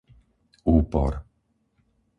[0.75, 1.13] Úpor